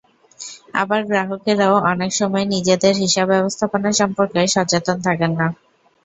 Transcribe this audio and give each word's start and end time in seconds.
আবার 0.73 1.01
গ্রাহকেরাও 1.05 1.75
অনেক 1.91 2.11
সময় 2.15 2.45
নিজেদের 2.53 2.93
হিসাব 3.03 3.27
ব্যবস্থাপনা 3.31 3.89
সম্পর্কে 3.99 4.39
সচেতন 4.55 4.97
থাকেন 5.07 5.31
না। 5.39 5.47